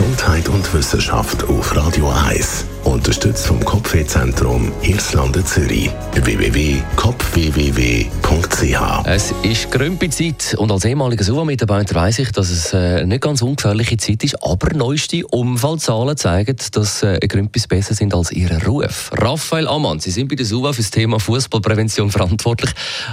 [0.00, 2.64] Gesundheit und Wissenschaft auf Radio 1.
[2.84, 5.90] Unterstützt vom Kopfwehzentrum Irlande Zürich.
[6.14, 13.42] www.kopfwww.ch Es ist Grümpelzeit und als ehemaliger SUVA-Mitarbeiter weiß ich, dass es eine nicht ganz
[13.42, 19.10] ungefährliche Zeit ist, aber neueste Unfallzahlen zeigen, dass äh, Grümpis besser sind als ihr Ruf.
[19.12, 22.70] Raphael Ammann, Sie sind bei der SUVA für das Thema Fußballprävention verantwortlich.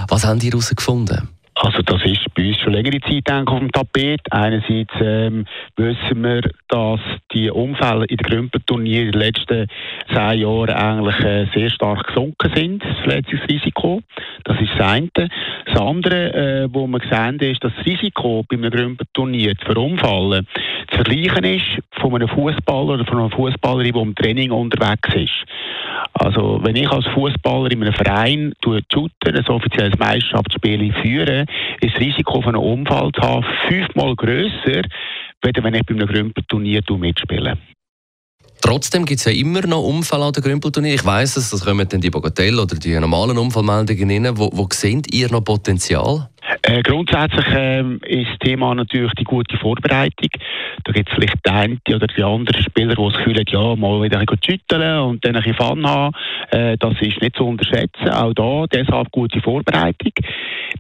[0.08, 1.28] Was haben Sie herausgefunden?
[1.68, 4.22] Also das ist bei uns schon längere Zeit auf dem Tapet.
[4.32, 7.02] Einerseits ähm, wissen wir, dass
[7.34, 9.68] die Unfälle in den Grümpelturnieren in den letzten
[10.14, 14.02] zehn Jahren eigentlich äh, sehr stark gesunken sind, das Verletzungsrisiko.
[14.46, 15.10] Das ist das eine.
[15.66, 20.48] Das andere, äh, wo wir sehen, ist, dass das Risiko bei einem Grümpelturnier zu verunfallen
[20.90, 25.46] zu vergleichen ist von einem Fußballer oder von einer Fußballerin, die im Training unterwegs ist.
[26.20, 31.46] Also wenn ich als Fußballer in einem Verein shooten, ein offizielles Meisterschaftsspiel führe,
[31.82, 34.82] ist das Risiko von einem Unfall zu haben fünfmal grösser,
[35.44, 37.58] als wenn ich bei einem Grümpelturnier mitspiele.
[38.62, 40.96] Trotzdem gibt es ja immer noch Unfälle an den Grümpelturnier.
[40.96, 44.38] Ich weiss es, das kommen dann die Bagatell- oder die normalen Unfallmeldungen rein.
[44.38, 46.30] Wo, wo seht ihr noch Potenzial?
[46.70, 50.30] Äh, grundsätzlich ähm, ist das Thema natürlich die gute Vorbereitung.
[50.84, 53.76] Da gibt es vielleicht den einen oder die anderen Spieler, die das Gefühl haben, ja,
[53.78, 56.14] mal wieder ein schütteln und dann ein bisschen Fun haben.
[56.52, 58.10] Äh, das ist nicht zu unterschätzen.
[58.10, 60.12] Auch da deshalb gute Vorbereitung.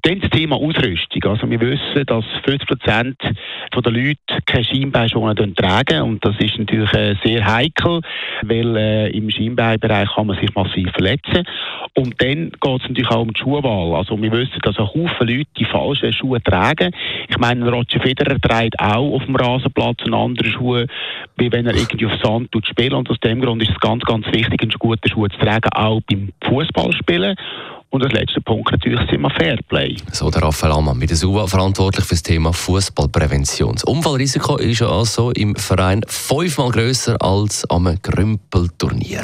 [0.01, 1.23] Dann das Thema Ausrüstung.
[1.23, 6.91] Also wir wissen, dass 50 Prozent der Leute keine Schienbeinschoner tragen und das ist natürlich
[6.93, 8.01] äh, sehr heikel,
[8.41, 11.45] weil äh, im Schienbeinbereich kann man sich massiv verletzen.
[11.93, 13.95] Und dann geht es natürlich auch um die Schuhwahl.
[13.95, 16.91] Also wir wissen, dass ein Haufen Leute die falschen Schuhe tragen.
[17.27, 20.85] Ich meine, Roger Federer trägt auch auf dem Rasenplatz einen anderen Schuh,
[21.37, 22.93] wie wenn er irgendwie auf Sand tut spielen.
[22.93, 26.01] Und aus dem Grund ist es ganz, ganz wichtig, einen guten Schuh zu tragen, auch
[26.09, 27.35] beim Fußballspielen.
[27.89, 29.95] Und als letzter Punkt natürlich das Thema Fairplay.
[30.11, 33.75] So der Raphael Ammann mit der SUVA verantwortlich für das Thema Fußballprävention.
[33.75, 39.23] Das Unfallrisiko ist ja also im Verein fünfmal grösser als am Grümpelturnier.